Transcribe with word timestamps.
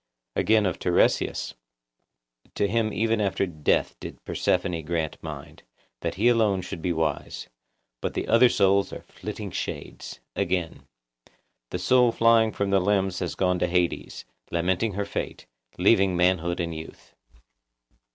Again 0.35 0.65
of 0.65 0.79
Tiresias:— 0.79 1.53
'(To 2.55 2.67
him 2.67 2.91
even 2.91 3.21
after 3.21 3.45
death 3.45 3.95
did 3.99 4.17
Persephone 4.25 4.81
grant 4.83 5.19
mind,) 5.21 5.61
that 5.99 6.15
he 6.15 6.27
alone 6.27 6.63
should 6.63 6.81
be 6.81 6.91
wise; 6.91 7.49
but 8.01 8.15
the 8.15 8.27
other 8.27 8.49
souls 8.49 8.91
are 8.91 9.03
flitting 9.03 9.51
shades.' 9.51 10.19
Again:— 10.35 10.87
'The 11.69 11.77
soul 11.77 12.11
flying 12.11 12.51
from 12.51 12.71
the 12.71 12.79
limbs 12.81 13.19
had 13.19 13.37
gone 13.37 13.59
to 13.59 13.67
Hades, 13.67 14.25
lamenting 14.49 14.93
her 14.93 15.05
fate, 15.05 15.45
leaving 15.77 16.17
manhood 16.17 16.59
and 16.59 16.73
youth. 16.73 17.13